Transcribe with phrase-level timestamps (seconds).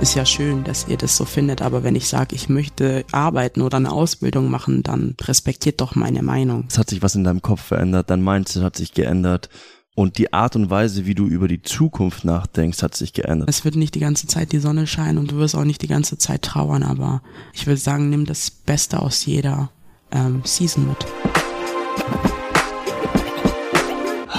[0.00, 3.60] ist ja schön, dass ihr das so findet, aber wenn ich sage, ich möchte arbeiten
[3.60, 6.64] oder eine Ausbildung machen, dann respektiert doch meine Meinung.
[6.68, 9.50] Es hat sich was in deinem Kopf verändert, dein Mindset hat sich geändert.
[9.94, 13.50] Und die Art und Weise, wie du über die Zukunft nachdenkst, hat sich geändert.
[13.50, 15.88] Es wird nicht die ganze Zeit die Sonne scheinen und du wirst auch nicht die
[15.88, 17.22] ganze Zeit trauern, aber
[17.52, 19.70] ich würde sagen, nimm das Beste aus jeder
[20.12, 22.39] ähm, Season mit.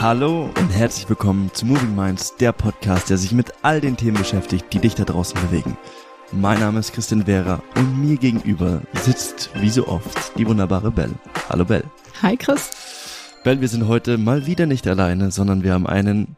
[0.02, 4.18] Hallo und herzlich willkommen zu Moving Minds, der Podcast, der sich mit all den Themen
[4.18, 5.78] beschäftigt, die dich da draußen bewegen.
[6.32, 11.14] Mein Name ist Christian Vera und mir gegenüber sitzt, wie so oft, die wunderbare Belle.
[11.50, 11.84] Hallo Belle.
[12.24, 12.72] Hi Chris.
[13.44, 16.36] Belle, wir sind heute mal wieder nicht alleine, sondern wir haben einen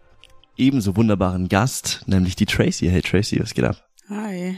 [0.58, 2.90] ebenso wunderbaren Gast, nämlich die Tracy.
[2.90, 3.78] Hey Tracy, was geht ab?
[4.10, 4.58] Hi.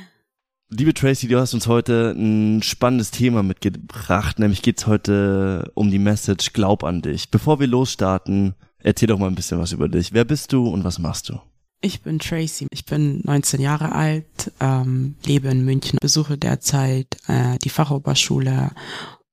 [0.71, 5.99] Liebe Tracy, du hast uns heute ein spannendes Thema mitgebracht, nämlich geht's heute um die
[5.99, 7.29] Message Glaub an dich.
[7.29, 8.55] Bevor wir losstarten,
[8.85, 10.13] Erzähl doch mal ein bisschen was über dich.
[10.13, 11.39] Wer bist du und was machst du?
[11.81, 12.67] Ich bin Tracy.
[12.69, 18.69] Ich bin 19 Jahre alt, ähm, lebe in München, besuche derzeit äh, die Fachoberschule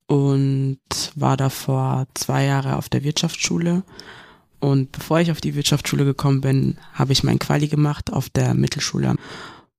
[0.06, 0.78] und
[1.16, 3.82] war davor zwei Jahre auf der Wirtschaftsschule.
[4.58, 8.54] Und bevor ich auf die Wirtschaftsschule gekommen bin, habe ich mein Quali gemacht auf der
[8.54, 9.16] Mittelschule.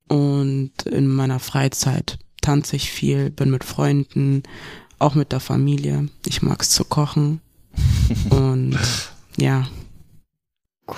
[0.08, 4.44] Und in meiner Freizeit tanze ich viel, bin mit Freunden,
[5.00, 6.10] auch mit der Familie.
[6.28, 7.42] Ich mag es zu kochen.
[8.30, 8.78] und
[9.38, 9.68] ja.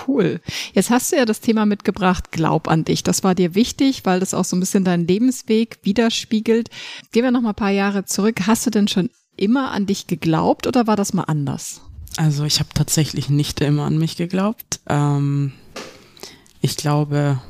[0.06, 0.40] Cool.
[0.72, 3.04] Jetzt hast du ja das Thema mitgebracht, glaub an dich.
[3.04, 6.70] Das war dir wichtig, weil das auch so ein bisschen deinen Lebensweg widerspiegelt.
[7.12, 8.46] Gehen wir noch mal ein paar Jahre zurück.
[8.46, 11.82] Hast du denn schon immer an dich geglaubt oder war das mal anders?
[12.16, 14.80] Also ich habe tatsächlich nicht immer an mich geglaubt.
[14.88, 15.52] Ähm,
[16.60, 17.40] ich glaube,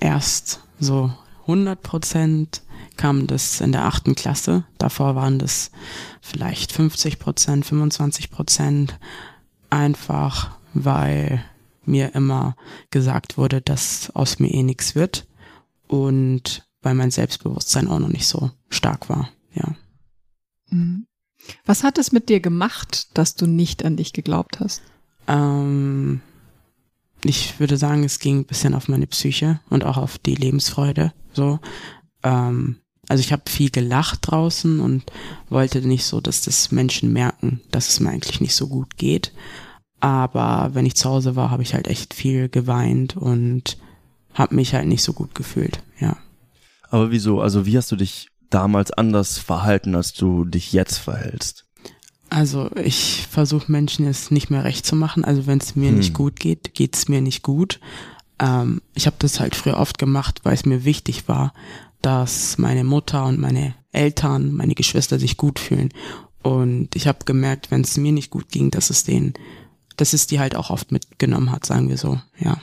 [0.00, 2.62] erst so 100 Prozent
[2.96, 4.64] kam das in der achten Klasse.
[4.78, 5.70] Davor waren das
[6.20, 8.98] vielleicht 50 Prozent, 25 Prozent
[9.72, 11.44] einfach weil
[11.84, 12.56] mir immer
[12.90, 15.26] gesagt wurde, dass aus mir eh nichts wird
[15.88, 19.74] und weil mein Selbstbewusstsein auch noch nicht so stark war, ja.
[20.70, 21.06] Mhm.
[21.64, 24.82] Was hat es mit dir gemacht, dass du nicht an dich geglaubt hast?
[25.26, 26.20] Ähm,
[27.24, 31.12] ich würde sagen, es ging ein bisschen auf meine Psyche und auch auf die Lebensfreude.
[31.32, 31.58] So,
[32.22, 32.76] ähm,
[33.08, 35.04] also ich habe viel gelacht draußen und
[35.48, 39.32] wollte nicht so, dass das Menschen merken, dass es mir eigentlich nicht so gut geht.
[40.00, 43.78] Aber wenn ich zu Hause war, habe ich halt echt viel geweint und
[44.34, 46.16] habe mich halt nicht so gut gefühlt, ja.
[46.90, 47.40] Aber wieso?
[47.40, 51.64] Also wie hast du dich damals anders verhalten, als du dich jetzt verhältst?
[52.30, 55.24] Also ich versuche Menschen es nicht mehr recht zu machen.
[55.24, 55.98] Also wenn es mir hm.
[55.98, 57.78] nicht gut geht, geht es mir nicht gut.
[58.38, 61.52] Ähm, ich habe das halt früher oft gemacht, weil es mir wichtig war,
[62.02, 65.90] dass meine Mutter und meine Eltern, meine Geschwister sich gut fühlen.
[66.42, 69.34] Und ich habe gemerkt, wenn es mir nicht gut ging, dass es denen
[69.96, 72.58] dass es die halt auch oft mitgenommen hat, sagen wir so, ja.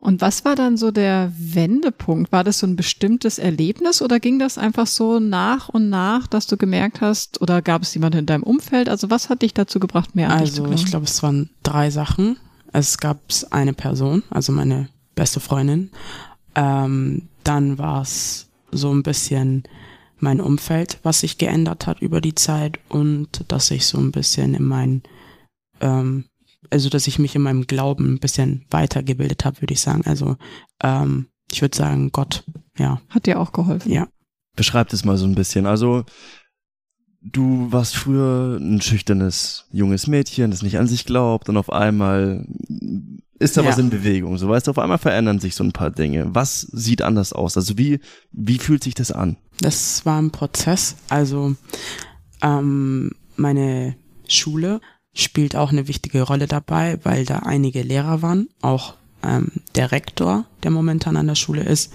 [0.00, 2.30] Und was war dann so der Wendepunkt?
[2.30, 6.46] War das so ein bestimmtes Erlebnis oder ging das einfach so nach und nach, dass
[6.46, 8.88] du gemerkt hast, oder gab es jemanden in deinem Umfeld?
[8.88, 12.36] Also was hat dich dazu gebracht, mehr an Also ich glaube, es waren drei Sachen.
[12.72, 13.20] Es gab
[13.50, 15.90] eine Person, also meine beste Freundin.
[16.54, 19.64] Ähm, dann war es so ein bisschen
[20.18, 24.54] mein Umfeld, was sich geändert hat über die Zeit und dass ich so ein bisschen
[24.54, 25.02] in mein
[25.80, 26.24] ähm,
[26.70, 30.02] also dass ich mich in meinem Glauben ein bisschen weitergebildet habe, würde ich sagen.
[30.06, 30.36] Also
[30.82, 32.44] ähm, ich würde sagen, Gott,
[32.76, 33.00] ja.
[33.08, 33.90] Hat dir auch geholfen?
[33.90, 34.08] Ja.
[34.56, 35.66] Beschreib das mal so ein bisschen.
[35.66, 36.04] Also
[37.22, 42.46] du warst früher ein schüchternes junges Mädchen, das nicht an sich glaubt und auf einmal
[43.38, 43.68] ist da ja.
[43.68, 44.36] was in Bewegung.
[44.38, 46.34] So weißt du, auf einmal verändern sich so ein paar Dinge.
[46.34, 47.56] Was sieht anders aus?
[47.56, 48.00] Also wie,
[48.32, 49.36] wie fühlt sich das an?
[49.60, 50.96] Das war ein Prozess.
[51.08, 51.54] Also
[52.42, 54.80] ähm, meine Schule
[55.14, 60.44] spielt auch eine wichtige Rolle dabei, weil da einige Lehrer waren, auch ähm, der Rektor,
[60.62, 61.92] der momentan an der Schule ist,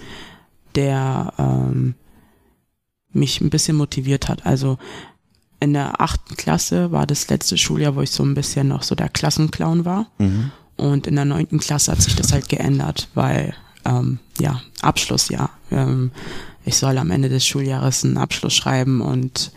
[0.74, 1.94] der ähm,
[3.12, 4.44] mich ein bisschen motiviert hat.
[4.44, 4.78] Also
[5.60, 8.94] in der achten Klasse war das letzte Schuljahr, wo ich so ein bisschen noch so
[8.94, 10.10] der Klassenclown war.
[10.18, 10.50] Mhm.
[10.76, 13.54] Und in der neunten Klasse hat sich das halt geändert, weil
[13.84, 15.50] ähm, ja, Abschlussjahr.
[15.70, 16.10] Ähm,
[16.64, 19.52] ich soll am Ende des Schuljahres einen Abschluss schreiben und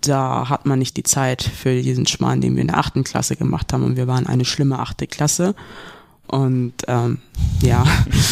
[0.00, 3.36] da hat man nicht die Zeit für diesen Schmarrn, den wir in der achten Klasse
[3.36, 3.84] gemacht haben.
[3.84, 5.54] Und wir waren eine schlimme achte Klasse.
[6.26, 7.18] Und ähm,
[7.60, 7.84] ja,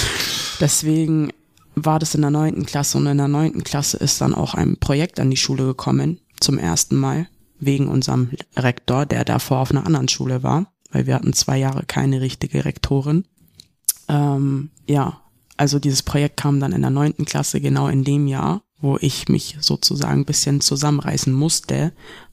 [0.60, 1.30] deswegen
[1.74, 2.96] war das in der neunten Klasse.
[2.96, 6.58] Und in der neunten Klasse ist dann auch ein Projekt an die Schule gekommen, zum
[6.58, 7.28] ersten Mal,
[7.60, 11.84] wegen unserem Rektor, der davor auf einer anderen Schule war, weil wir hatten zwei Jahre
[11.86, 13.24] keine richtige Rektorin.
[14.08, 15.20] Ähm, ja,
[15.56, 19.28] also dieses Projekt kam dann in der neunten Klasse genau in dem Jahr wo ich
[19.28, 21.92] mich sozusagen ein bisschen zusammenreißen musste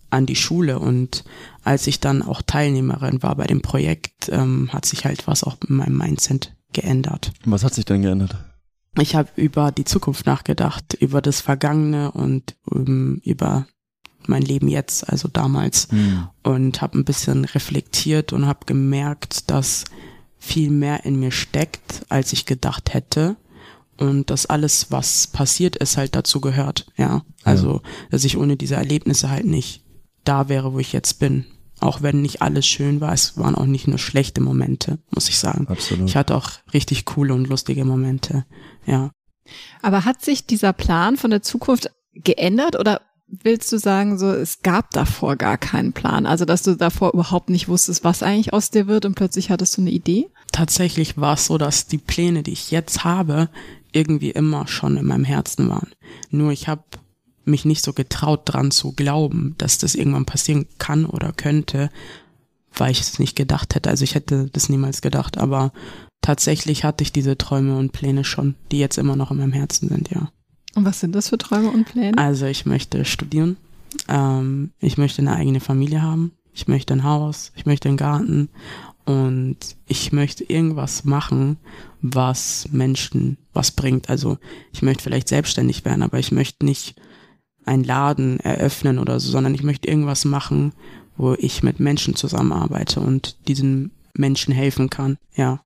[0.09, 0.79] an die Schule.
[0.79, 1.23] Und
[1.63, 5.57] als ich dann auch Teilnehmerin war bei dem Projekt, ähm, hat sich halt was auch
[5.67, 7.31] in meinem Mindset geändert.
[7.45, 8.35] Was hat sich denn geändert?
[8.97, 13.67] ich habe über die Zukunft nachgedacht, über das Vergangene und um, ähm, über
[14.29, 15.91] mein Leben jetzt, also damals.
[15.91, 16.27] Mhm.
[16.43, 19.85] Und habe ein bisschen reflektiert und habe gemerkt, dass
[20.37, 23.35] viel mehr in mir steckt, als ich gedacht hätte.
[23.97, 26.85] Und dass alles, was passiert ist, halt dazu gehört.
[26.97, 27.23] Ja.
[27.43, 27.81] Also,
[28.11, 29.83] dass ich ohne diese Erlebnisse halt nicht
[30.25, 31.45] da wäre, wo ich jetzt bin.
[31.79, 35.37] Auch wenn nicht alles schön war, es waren auch nicht nur schlechte Momente, muss ich
[35.37, 35.67] sagen.
[35.67, 36.09] Absolut.
[36.09, 38.45] Ich hatte auch richtig coole und lustige Momente.
[38.85, 39.11] Ja.
[39.81, 44.61] Aber hat sich dieser Plan von der Zukunft geändert oder willst du sagen, so es
[44.61, 46.25] gab davor gar keinen Plan?
[46.25, 49.77] Also dass du davor überhaupt nicht wusstest, was eigentlich aus dir wird und plötzlich hattest
[49.77, 50.29] du eine Idee?
[50.51, 53.49] Tatsächlich war es so, dass die Pläne, die ich jetzt habe,
[53.91, 55.91] irgendwie immer schon in meinem Herzen waren.
[56.29, 56.83] Nur ich habe
[57.45, 61.89] mich nicht so getraut dran zu glauben, dass das irgendwann passieren kann oder könnte,
[62.73, 63.89] weil ich es nicht gedacht hätte.
[63.89, 65.71] Also ich hätte das niemals gedacht, aber
[66.21, 69.89] tatsächlich hatte ich diese Träume und Pläne schon, die jetzt immer noch in meinem Herzen
[69.89, 70.31] sind, ja.
[70.75, 72.17] Und was sind das für Träume und Pläne?
[72.17, 73.57] Also ich möchte studieren,
[74.07, 78.49] ähm, ich möchte eine eigene Familie haben, ich möchte ein Haus, ich möchte einen Garten
[79.05, 79.57] und
[79.87, 81.57] ich möchte irgendwas machen,
[82.01, 84.09] was Menschen was bringt.
[84.09, 84.37] Also
[84.73, 86.95] ich möchte vielleicht selbstständig werden, aber ich möchte nicht
[87.65, 90.73] einen Laden eröffnen oder so, sondern ich möchte irgendwas machen,
[91.17, 95.17] wo ich mit Menschen zusammenarbeite und diesen Menschen helfen kann.
[95.35, 95.61] Ja.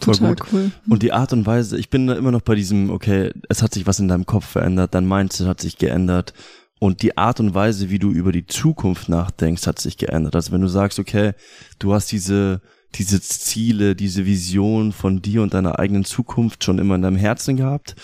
[0.00, 0.46] Voll Total gut.
[0.52, 0.70] cool.
[0.88, 3.74] Und die Art und Weise, ich bin da immer noch bei diesem, okay, es hat
[3.74, 6.34] sich was in deinem Kopf verändert, dein Mindset hat sich geändert
[6.80, 10.34] und die Art und Weise, wie du über die Zukunft nachdenkst, hat sich geändert.
[10.34, 11.32] Also wenn du sagst, okay,
[11.78, 12.62] du hast diese,
[12.94, 17.56] diese Ziele, diese Vision von dir und deiner eigenen Zukunft schon immer in deinem Herzen
[17.56, 17.96] gehabt,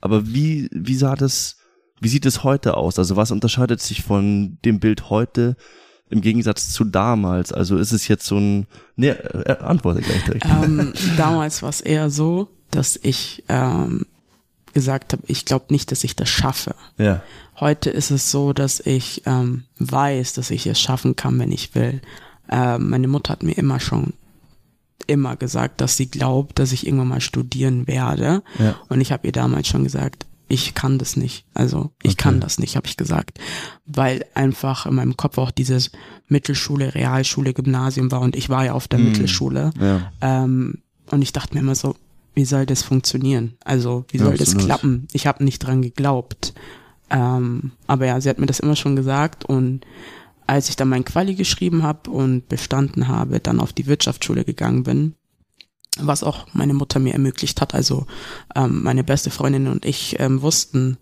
[0.00, 1.56] aber wie, wie sah das,
[2.00, 3.00] wie sieht es heute aus?
[3.00, 5.56] Also was unterscheidet sich von dem Bild heute
[6.10, 7.52] im Gegensatz zu damals?
[7.52, 8.66] Also ist es jetzt so ein,
[8.96, 10.44] ne, äh, antworte gleich direkt.
[10.44, 14.06] Ähm, damals war es eher so, dass ich ähm,
[14.74, 16.74] gesagt habe, ich glaube nicht, dass ich das schaffe.
[16.98, 17.22] Ja.
[17.58, 21.74] Heute ist es so, dass ich ähm, weiß, dass ich es schaffen kann, wenn ich
[21.74, 22.00] will.
[22.50, 24.14] Ähm, meine Mutter hat mir immer schon
[25.06, 28.42] immer gesagt, dass sie glaubt, dass ich irgendwann mal studieren werde.
[28.58, 28.76] Ja.
[28.88, 31.46] Und ich habe ihr damals schon gesagt, ich kann das nicht.
[31.54, 32.22] Also ich okay.
[32.24, 33.38] kann das nicht, habe ich gesagt.
[33.86, 35.92] Weil einfach in meinem Kopf auch dieses
[36.28, 39.70] Mittelschule, Realschule, Gymnasium war und ich war ja auf der mm, Mittelschule.
[39.80, 40.12] Ja.
[40.20, 40.78] Ähm,
[41.10, 41.94] und ich dachte mir immer so,
[42.34, 43.54] wie soll das funktionieren?
[43.64, 45.06] Also wie soll ja, das klappen?
[45.12, 46.52] Ich habe nicht dran geglaubt.
[47.10, 49.86] Ähm, aber ja, sie hat mir das immer schon gesagt und
[50.48, 54.82] als ich dann mein Quali geschrieben habe und bestanden habe, dann auf die Wirtschaftsschule gegangen
[54.82, 55.14] bin,
[56.06, 57.74] was auch meine Mutter mir ermöglicht hat.
[57.74, 58.06] Also
[58.54, 60.98] ähm, meine beste Freundin und ich ähm, wussten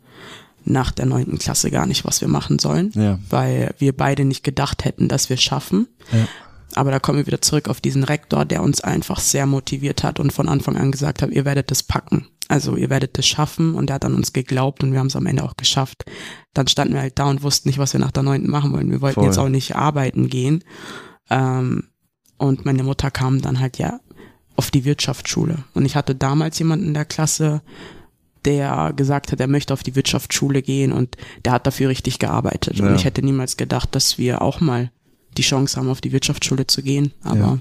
[0.64, 3.18] nach der neunten Klasse gar nicht, was wir machen sollen, ja.
[3.30, 5.88] weil wir beide nicht gedacht hätten, dass wir es schaffen.
[6.12, 6.28] Ja.
[6.74, 10.20] Aber da kommen wir wieder zurück auf diesen Rektor, der uns einfach sehr motiviert hat
[10.20, 12.28] und von Anfang an gesagt hat, ihr werdet es packen.
[12.48, 15.16] Also ihr werdet es schaffen und er hat an uns geglaubt und wir haben es
[15.16, 16.04] am Ende auch geschafft.
[16.54, 18.90] Dann standen wir halt da und wussten nicht, was wir nach der neunten machen wollen.
[18.90, 19.24] Wir wollten Voll.
[19.24, 20.64] jetzt auch nicht arbeiten gehen.
[21.30, 21.88] Ähm,
[22.38, 24.00] und meine Mutter kam dann halt ja
[24.58, 25.58] auf die Wirtschaftsschule.
[25.72, 27.62] Und ich hatte damals jemanden in der Klasse,
[28.44, 32.76] der gesagt hat, er möchte auf die Wirtschaftsschule gehen und der hat dafür richtig gearbeitet.
[32.76, 32.86] Ja.
[32.86, 34.90] Und ich hätte niemals gedacht, dass wir auch mal
[35.36, 37.12] die Chance haben, auf die Wirtschaftsschule zu gehen.
[37.22, 37.58] Aber ja.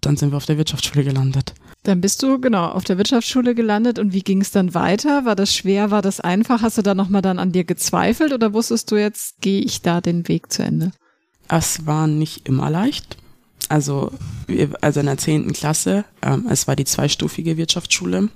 [0.00, 1.52] dann sind wir auf der Wirtschaftsschule gelandet.
[1.82, 5.26] Dann bist du genau auf der Wirtschaftsschule gelandet und wie ging es dann weiter?
[5.26, 5.90] War das schwer?
[5.90, 6.62] War das einfach?
[6.62, 10.00] Hast du da nochmal dann an dir gezweifelt oder wusstest du jetzt, gehe ich da
[10.00, 10.92] den Weg zu Ende?
[11.48, 13.18] Es war nicht immer leicht
[13.68, 14.12] also,
[14.80, 18.28] also in der zehnten Klasse, ähm, es war die zweistufige Wirtschaftsschule.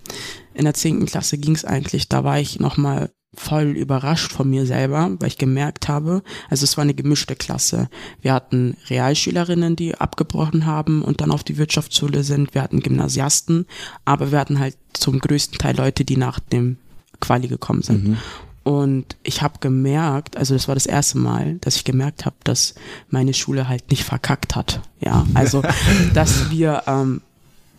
[0.55, 4.67] In der zehnten Klasse ging es eigentlich, da war ich nochmal voll überrascht von mir
[4.67, 7.89] selber, weil ich gemerkt habe, also es war eine gemischte Klasse.
[8.21, 12.55] Wir hatten Realschülerinnen, die abgebrochen haben und dann auf die Wirtschaftsschule sind.
[12.55, 13.67] Wir hatten Gymnasiasten,
[14.05, 16.79] aber wir hatten halt zum größten Teil Leute, die nach dem
[17.21, 18.09] Quali gekommen sind.
[18.09, 18.19] Mhm.
[18.63, 22.75] Und ich habe gemerkt, also das war das erste Mal, dass ich gemerkt habe, dass
[23.09, 24.81] meine Schule halt nicht verkackt hat.
[25.01, 25.63] Ja, also
[26.15, 27.23] dass wir ähm,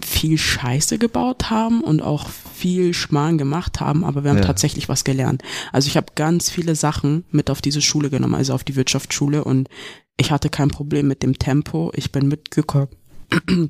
[0.03, 4.45] viel Scheiße gebaut haben und auch viel Schmarrn gemacht haben, aber wir haben ja.
[4.45, 5.43] tatsächlich was gelernt.
[5.71, 9.43] Also ich habe ganz viele Sachen mit auf diese Schule genommen, also auf die Wirtschaftsschule
[9.43, 9.69] und
[10.17, 11.91] ich hatte kein Problem mit dem Tempo.
[11.95, 12.89] Ich bin mitgekommen.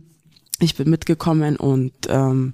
[0.60, 2.54] ich bin mitgekommen und ähm,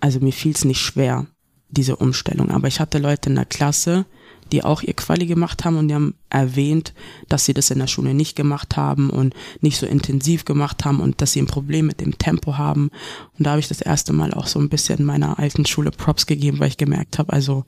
[0.00, 1.26] also mir fiel es nicht schwer
[1.74, 2.50] diese Umstellung.
[2.50, 4.06] Aber ich hatte Leute in der Klasse,
[4.52, 6.92] die auch ihr Quali gemacht haben und die haben erwähnt,
[7.28, 11.00] dass sie das in der Schule nicht gemacht haben und nicht so intensiv gemacht haben
[11.00, 12.90] und dass sie ein Problem mit dem Tempo haben.
[13.38, 16.26] Und da habe ich das erste Mal auch so ein bisschen meiner alten Schule Props
[16.26, 17.64] gegeben, weil ich gemerkt habe, also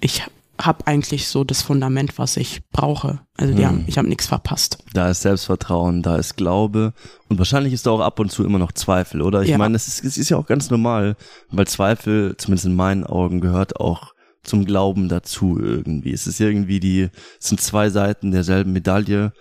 [0.00, 0.22] ich
[0.60, 3.20] habe eigentlich so das Fundament, was ich brauche.
[3.36, 3.84] Also die Hm.
[3.86, 4.78] ich habe nichts verpasst.
[4.92, 6.92] Da ist Selbstvertrauen, da ist Glaube
[7.28, 9.42] und wahrscheinlich ist da auch ab und zu immer noch Zweifel, oder?
[9.42, 9.58] Ich Ja.
[9.58, 11.16] meine, es ist, es ist ja auch ganz normal,
[11.50, 16.12] weil Zweifel, zumindest in meinen Augen, gehört auch zum Glauben dazu irgendwie.
[16.12, 19.32] Es ist irgendwie die, es sind zwei Seiten derselben Medaille.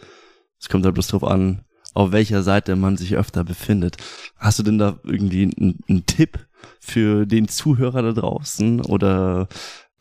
[0.60, 3.98] Es kommt da bloß drauf an, auf welcher Seite man sich öfter befindet.
[4.38, 6.46] Hast du denn da irgendwie einen, einen Tipp
[6.82, 9.48] für den Zuhörer da draußen oder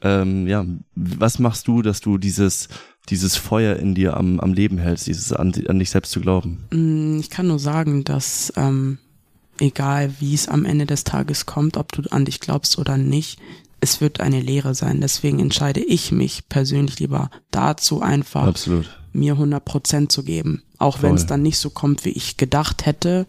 [0.03, 0.65] ähm, ja,
[0.95, 2.69] was machst du, dass du dieses
[3.11, 6.65] dieses Feuer in dir am, am Leben hältst, dieses an, an dich selbst zu glauben?
[6.71, 8.99] Mm, Ich kann nur sagen, dass ähm,
[9.59, 13.41] egal wie es am Ende des Tages kommt, ob du an dich glaubst oder nicht,
[13.81, 15.01] es wird eine Lehre sein.
[15.01, 18.99] Deswegen entscheide ich mich persönlich lieber dazu einfach Absolut.
[19.13, 20.63] mir 100 Prozent zu geben.
[20.79, 23.27] Auch wenn es dann nicht so kommt, wie ich gedacht hätte.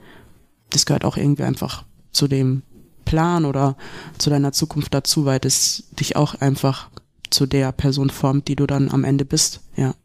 [0.72, 2.64] Das gehört auch irgendwie einfach zu dem
[3.10, 3.75] Plan oder
[4.20, 6.89] zu deiner Zukunft dazu, weil das dich auch einfach
[7.32, 9.62] zu der Person formt, die du dann am Ende bist.
[9.75, 9.96] Ja.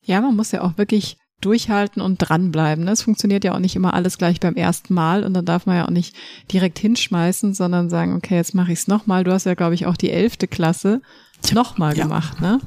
[0.00, 2.84] Ja, man muss ja auch wirklich durchhalten und dranbleiben.
[2.84, 2.90] ne?
[2.90, 5.76] Es funktioniert ja auch nicht immer alles gleich beim ersten Mal und dann darf man
[5.76, 6.16] ja auch nicht
[6.52, 9.22] direkt hinschmeißen, sondern sagen, okay, jetzt mache ich es nochmal.
[9.22, 11.00] Du hast ja, glaube ich, auch die elfte Klasse
[11.52, 12.04] nochmal Ja.
[12.04, 12.60] gemacht, ne?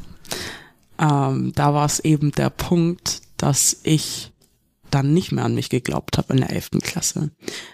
[1.00, 4.32] ähm, da war es eben der Punkt, dass ich
[4.96, 6.72] dann nicht mehr an mich geglaubt habe in der 11.
[6.82, 7.32] Klasse.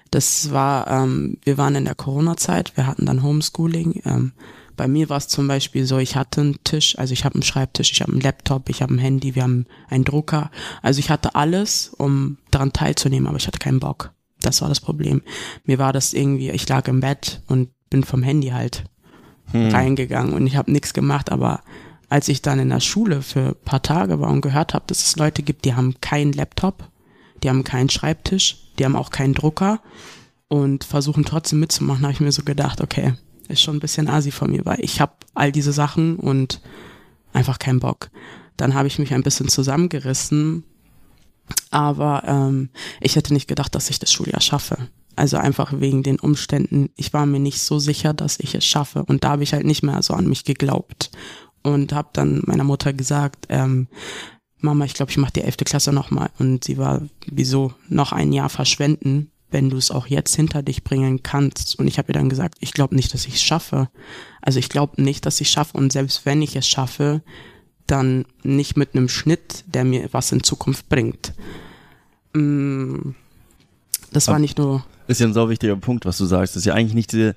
[0.09, 4.01] Das war, ähm, wir waren in der Corona-Zeit, wir hatten dann Homeschooling.
[4.05, 4.33] Ähm,
[4.75, 7.43] bei mir war es zum Beispiel so, ich hatte einen Tisch, also ich habe einen
[7.43, 10.51] Schreibtisch, ich habe einen Laptop, ich habe ein Handy, wir haben einen Drucker.
[10.81, 14.11] Also ich hatte alles, um daran teilzunehmen, aber ich hatte keinen Bock.
[14.41, 15.21] Das war das Problem.
[15.65, 18.85] Mir war das irgendwie, ich lag im Bett und bin vom Handy halt
[19.53, 21.61] reingegangen und ich habe nichts gemacht, aber
[22.09, 25.05] als ich dann in der Schule für ein paar Tage war und gehört habe, dass
[25.05, 26.89] es Leute gibt, die haben keinen Laptop,
[27.43, 29.79] die haben keinen Schreibtisch, die haben auch keinen Drucker
[30.47, 33.13] und versuchen trotzdem mitzumachen, habe ich mir so gedacht, okay,
[33.47, 36.61] ist schon ein bisschen asi von mir, weil ich habe all diese Sachen und
[37.33, 38.09] einfach keinen Bock.
[38.57, 40.63] Dann habe ich mich ein bisschen zusammengerissen,
[41.69, 42.69] aber ähm,
[42.99, 44.77] ich hätte nicht gedacht, dass ich das Schuljahr schaffe.
[45.15, 46.89] Also einfach wegen den Umständen.
[46.95, 49.03] Ich war mir nicht so sicher, dass ich es schaffe.
[49.03, 51.11] Und da habe ich halt nicht mehr so an mich geglaubt.
[51.63, 53.87] Und habe dann meiner Mutter gesagt, ähm,
[54.61, 56.29] Mama, ich glaube, ich mache die elfte Klasse nochmal.
[56.39, 60.83] Und sie war, wieso noch ein Jahr verschwenden, wenn du es auch jetzt hinter dich
[60.83, 61.77] bringen kannst.
[61.77, 63.89] Und ich habe ihr dann gesagt, ich glaube nicht, dass ich es schaffe.
[64.41, 65.77] Also ich glaube nicht, dass ich es schaffe.
[65.77, 67.21] Und selbst wenn ich es schaffe,
[67.87, 71.33] dann nicht mit einem Schnitt, der mir was in Zukunft bringt.
[72.33, 73.11] Mm,
[74.11, 76.55] Das war nicht nur, Ist ja ein sau wichtiger Punkt, was du sagst.
[76.55, 77.35] Das ist ja eigentlich nicht diese,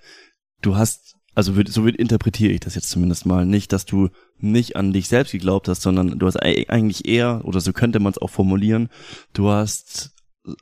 [0.63, 4.09] du hast, also würd- so würd- interpretiere ich das jetzt zumindest mal, nicht, dass du
[4.39, 8.01] nicht an dich selbst geglaubt hast, sondern du hast ei- eigentlich eher, oder so könnte
[8.01, 8.89] man es auch formulieren,
[9.33, 10.11] du hast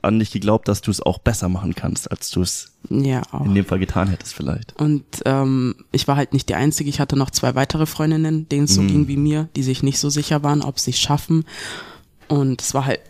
[0.01, 3.45] an dich geglaubt, dass du es auch besser machen kannst, als du es ja auch.
[3.45, 4.79] in dem Fall getan hättest vielleicht.
[4.81, 6.89] Und ähm, ich war halt nicht die Einzige.
[6.89, 8.87] Ich hatte noch zwei weitere Freundinnen, denen es so Mhm.
[8.89, 11.45] ging wie mir, die sich nicht so sicher waren, ob sie es schaffen.
[12.29, 13.01] Und es war halt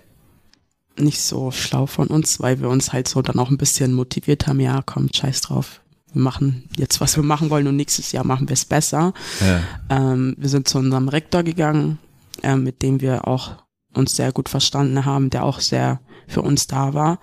[0.99, 4.47] nicht so schlau von uns, weil wir uns halt so dann auch ein bisschen motiviert
[4.47, 4.59] haben.
[4.61, 5.83] Ja, komm, scheiß drauf.
[6.13, 9.13] Wir machen jetzt, was wir machen wollen und nächstes Jahr machen wir es besser.
[9.41, 10.13] Ja.
[10.13, 11.99] Ähm, wir sind zu unserem Rektor gegangen,
[12.43, 13.53] äh, mit dem wir auch
[13.95, 17.19] uns sehr gut verstanden haben, der auch sehr für uns da war.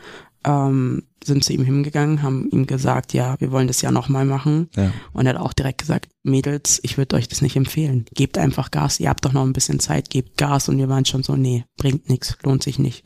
[0.45, 4.69] Ähm, sind zu ihm hingegangen, haben ihm gesagt, ja, wir wollen das ja nochmal machen.
[4.75, 4.91] Ja.
[5.11, 8.05] Und er hat auch direkt gesagt, Mädels, ich würde euch das nicht empfehlen.
[8.13, 10.69] Gebt einfach Gas, ihr habt doch noch ein bisschen Zeit, gebt Gas.
[10.69, 13.05] Und wir waren schon so, nee, bringt nichts, lohnt sich nicht.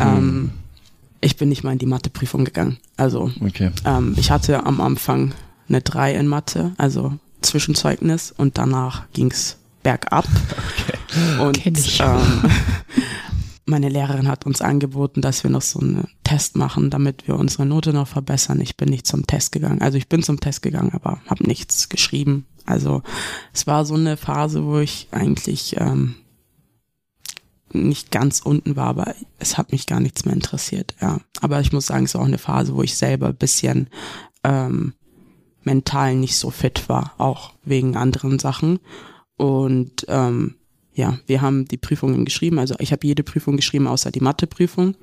[0.00, 0.52] Ähm,
[1.22, 2.76] ich bin nicht mal in die Matheprüfung gegangen.
[2.98, 3.70] Also Okay.
[3.86, 5.32] ähm, ich hatte am Anfang
[5.68, 10.26] eine 3 in Mathe, also Zwischenzeugnis und danach ging's bergab.
[11.40, 12.00] Und Kenn ich.
[12.00, 12.20] ähm,
[13.66, 17.66] meine Lehrerin hat uns angeboten, dass wir noch so einen Test machen, damit wir unsere
[17.66, 18.60] Note noch verbessern.
[18.60, 19.80] Ich bin nicht zum Test gegangen.
[19.82, 22.46] Also ich bin zum Test gegangen, aber habe nichts geschrieben.
[22.64, 23.02] Also
[23.52, 26.14] es war so eine Phase, wo ich eigentlich ähm,
[27.74, 30.94] nicht ganz unten war, aber es hat mich gar nichts mehr interessiert.
[31.00, 33.88] Ja, aber ich muss sagen, es war auch eine Phase, wo ich selber ein bisschen
[34.44, 34.94] ähm,
[35.64, 38.80] mental nicht so fit war, auch wegen anderen Sachen.
[39.36, 40.56] Und ähm,
[40.94, 42.58] ja, wir haben die Prüfungen geschrieben.
[42.58, 44.96] Also ich habe jede Prüfung geschrieben, außer die Matheprüfung.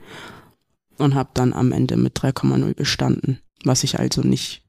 [0.97, 4.63] Und habe dann am Ende mit 3,0 bestanden, was ich also nicht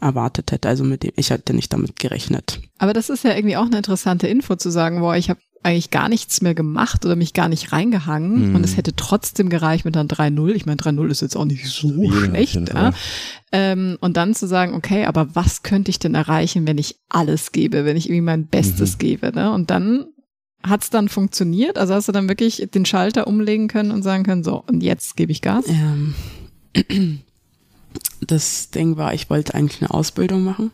[0.00, 0.68] erwartet hätte.
[0.68, 2.60] Also mit dem, ich hatte nicht damit gerechnet.
[2.78, 5.90] Aber das ist ja irgendwie auch eine interessante Info zu sagen, boah, ich habe eigentlich
[5.90, 8.54] gar nichts mehr gemacht oder mich gar nicht reingehangen Mhm.
[8.56, 10.54] und es hätte trotzdem gereicht mit einer 3-0.
[10.54, 12.68] Ich meine, 3-0 ist jetzt auch nicht so Ja, schlecht.
[12.68, 12.92] Ja.
[13.52, 17.50] Ähm, und dann zu sagen, okay, aber was könnte ich denn erreichen, wenn ich alles
[17.52, 18.98] gebe, wenn ich irgendwie mein Bestes Mhm.
[18.98, 19.32] gebe?
[19.34, 19.50] Ne?
[19.52, 20.06] Und dann
[20.62, 21.78] hat's dann funktioniert?
[21.78, 25.16] Also hast du dann wirklich den Schalter umlegen können und sagen können, so, und jetzt
[25.16, 25.64] gebe ich Gas?
[25.68, 26.14] Ähm,
[28.26, 30.70] das Ding war, ich wollte eigentlich eine Ausbildung machen.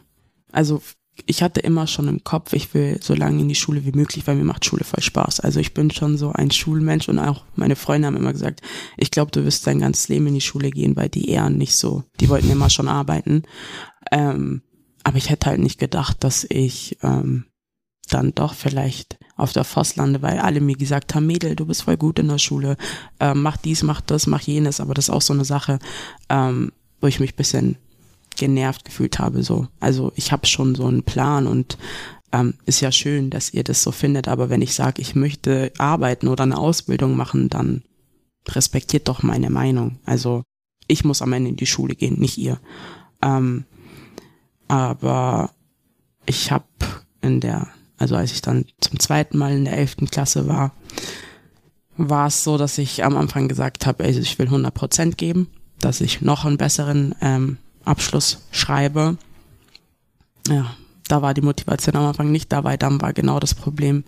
[0.52, 0.82] Also
[1.26, 4.26] ich hatte immer schon im Kopf, ich will so lange in die Schule wie möglich,
[4.26, 5.40] weil mir macht Schule voll Spaß.
[5.40, 8.60] Also ich bin schon so ein Schulmensch und auch meine Freunde haben immer gesagt,
[8.96, 11.76] ich glaube, du wirst dein ganzes Leben in die Schule gehen, weil die eher nicht
[11.76, 13.42] so, die wollten immer schon arbeiten.
[14.10, 14.62] Ähm,
[15.02, 17.44] aber ich hätte halt nicht gedacht, dass ich ähm,
[18.08, 21.82] dann doch vielleicht auf der Voss lande, weil alle mir gesagt haben, Mädel, du bist
[21.82, 22.76] voll gut in der Schule,
[23.18, 25.78] ähm, mach dies, mach das, mach jenes, aber das ist auch so eine Sache,
[26.28, 27.78] ähm, wo ich mich bisschen
[28.40, 29.44] genervt gefühlt habe.
[29.44, 31.78] So, also ich habe schon so einen Plan und
[32.32, 34.26] ähm, ist ja schön, dass ihr das so findet.
[34.26, 37.82] Aber wenn ich sage, ich möchte arbeiten oder eine Ausbildung machen, dann
[38.48, 39.98] respektiert doch meine Meinung.
[40.04, 40.42] Also
[40.88, 42.58] ich muss am Ende in die Schule gehen, nicht ihr.
[43.22, 43.64] Ähm,
[44.66, 45.50] aber
[46.26, 46.64] ich habe
[47.20, 47.68] in der,
[47.98, 50.72] also als ich dann zum zweiten Mal in der elften Klasse war,
[51.96, 55.48] war es so, dass ich am Anfang gesagt habe, also ich will 100 Prozent geben,
[55.80, 59.16] dass ich noch einen besseren ähm, Abschluss schreibe.
[60.48, 60.74] Ja,
[61.08, 62.76] da war die Motivation am Anfang nicht dabei.
[62.76, 64.04] Dann war genau das Problem,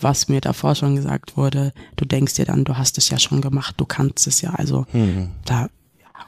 [0.00, 1.72] was mir davor schon gesagt wurde.
[1.96, 4.50] Du denkst dir dann, du hast es ja schon gemacht, du kannst es ja.
[4.50, 5.30] Also mhm.
[5.44, 6.26] da, ja,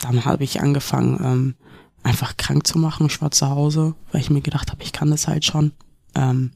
[0.00, 1.54] dann habe ich angefangen, ähm,
[2.02, 3.06] einfach krank zu machen.
[3.06, 5.72] Ich war zu Hause, weil ich mir gedacht habe, ich kann das halt schon.
[6.14, 6.52] Ähm,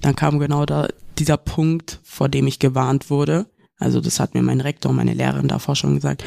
[0.00, 3.46] dann kam genau da dieser Punkt, vor dem ich gewarnt wurde.
[3.78, 6.24] Also das hat mir mein Rektor und meine Lehrerin davor schon gesagt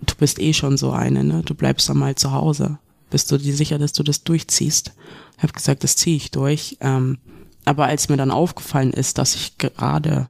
[0.00, 1.42] du bist eh schon so eine, ne?
[1.44, 2.78] Du bleibst dann mal zu Hause.
[3.10, 4.92] Bist du dir sicher, dass du das durchziehst?
[5.36, 6.76] Ich habe gesagt, das ziehe ich durch.
[6.80, 7.18] Ähm,
[7.64, 10.28] aber als mir dann aufgefallen ist, dass ich gerade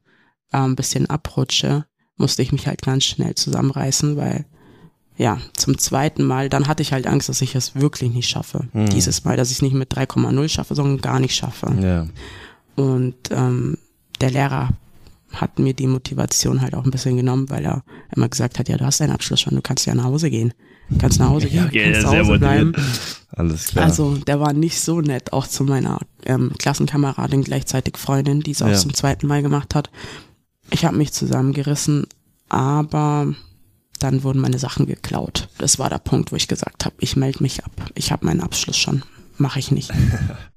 [0.53, 1.85] äh, ein bisschen abrutsche,
[2.17, 4.47] musste ich mich halt ganz schnell zusammenreißen, weil
[5.17, 8.69] ja, zum zweiten Mal, dann hatte ich halt Angst, dass ich es wirklich nicht schaffe.
[8.73, 8.89] Hm.
[8.89, 11.77] Dieses Mal, dass ich es nicht mit 3,0 schaffe, sondern gar nicht schaffe.
[11.79, 12.07] Ja.
[12.83, 13.77] Und ähm,
[14.23, 14.71] der Lehrer
[15.33, 17.85] hat mir die Motivation halt auch ein bisschen genommen, weil er
[18.15, 20.53] immer gesagt hat, ja, du hast deinen Abschluss schon, du kannst ja nach Hause gehen.
[20.89, 22.73] Du kannst nach Hause gehen, ja, kannst zu Hause bleiben.
[23.31, 23.85] Alles klar.
[23.85, 28.63] Also der war nicht so nett, auch zu meiner ähm, Klassenkameradin, gleichzeitig Freundin, die es
[28.63, 28.75] auch ja.
[28.75, 29.91] zum zweiten Mal gemacht hat.
[30.71, 32.07] Ich habe mich zusammengerissen,
[32.49, 33.33] aber
[34.01, 35.49] dann wurden meine Sachen geklaut.
[35.59, 37.73] Das war der Punkt, wo ich gesagt habe, ich melde mich ab.
[37.95, 39.03] Ich habe meinen Abschluss schon.
[39.37, 39.93] Mache ich nicht.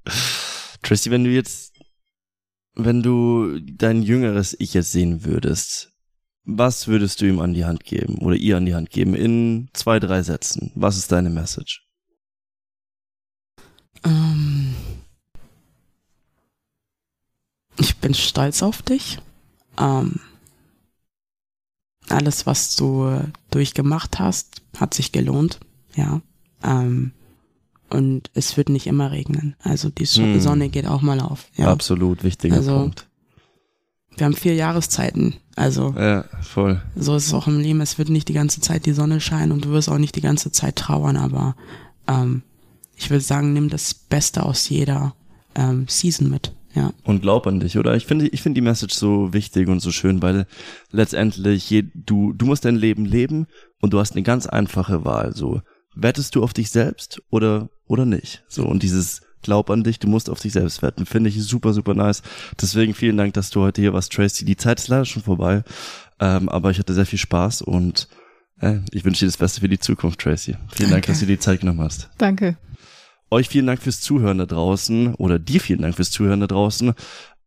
[0.82, 1.73] Tracy, wenn du jetzt
[2.74, 5.92] wenn du dein jüngeres Ich jetzt sehen würdest,
[6.44, 9.68] was würdest du ihm an die Hand geben oder ihr an die Hand geben in
[9.72, 10.72] zwei, drei Sätzen?
[10.74, 11.86] Was ist deine Message?
[14.04, 14.74] Ähm,
[17.78, 19.18] ich bin stolz auf dich.
[19.78, 20.20] Ähm,
[22.08, 25.60] alles, was du durchgemacht hast, hat sich gelohnt.
[25.94, 26.20] Ja.
[26.62, 27.12] Ähm,
[27.90, 29.56] und es wird nicht immer regnen.
[29.62, 30.40] Also die hm.
[30.40, 31.46] Sonne geht auch mal auf.
[31.56, 31.70] Ja.
[31.70, 33.08] Absolut wichtiger also, Punkt.
[34.16, 35.34] Wir haben vier Jahreszeiten.
[35.56, 36.80] Also ja, voll.
[36.96, 37.80] So ist es auch im Leben.
[37.80, 40.20] Es wird nicht die ganze Zeit die Sonne scheinen und du wirst auch nicht die
[40.20, 41.56] ganze Zeit trauern, aber
[42.08, 42.42] ähm,
[42.96, 45.14] ich würde sagen, nimm das Beste aus jeder
[45.54, 46.52] ähm, Season mit.
[46.74, 46.92] Ja.
[47.04, 47.94] Und glaub an dich, oder?
[47.94, 50.46] Ich finde, ich finde die Message so wichtig und so schön, weil
[50.90, 53.46] letztendlich je, du, du musst dein Leben leben
[53.80, 55.34] und du hast eine ganz einfache Wahl.
[55.36, 55.60] So,
[55.94, 58.44] wettest du auf dich selbst oder, oder nicht?
[58.48, 61.74] So, und dieses Glaub an dich, du musst auf dich selbst wetten, finde ich super,
[61.74, 62.22] super nice.
[62.60, 64.44] Deswegen vielen Dank, dass du heute hier warst, Tracy.
[64.44, 65.62] Die Zeit ist leider schon vorbei,
[66.18, 68.08] ähm, aber ich hatte sehr viel Spaß und
[68.60, 70.52] äh, ich wünsche dir das Beste für die Zukunft, Tracy.
[70.52, 70.90] Vielen Danke.
[70.90, 72.08] Dank, dass du dir die Zeit genommen hast.
[72.16, 72.56] Danke.
[73.30, 76.94] Euch vielen Dank fürs Zuhören da draußen oder dir vielen Dank fürs Zuhören da draußen.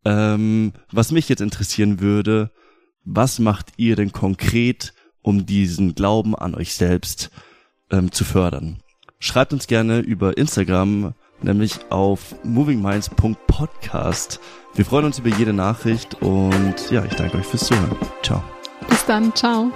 [0.04, 2.50] Ähm, was mich jetzt interessieren würde,
[3.04, 7.30] was macht ihr denn konkret, um diesen Glauben an euch selbst
[7.90, 8.82] ähm, zu fördern.
[9.20, 14.40] Schreibt uns gerne über Instagram, nämlich auf movingminds.podcast.
[14.74, 17.96] Wir freuen uns über jede Nachricht und ja, ich danke euch fürs Zuhören.
[18.22, 18.42] Ciao.
[18.88, 19.72] Bis dann, ciao.